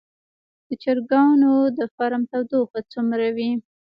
[0.67, 3.51] د چرګانو د فارم تودوخه څومره وي؟